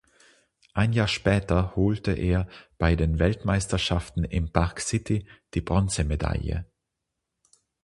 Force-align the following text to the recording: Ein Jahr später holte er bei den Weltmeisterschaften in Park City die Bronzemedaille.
Ein 0.73 0.93
Jahr 0.93 1.07
später 1.07 1.75
holte 1.75 2.13
er 2.13 2.47
bei 2.79 2.95
den 2.95 3.19
Weltmeisterschaften 3.19 4.23
in 4.23 4.51
Park 4.51 4.79
City 4.81 5.27
die 5.53 5.61
Bronzemedaille. 5.61 6.65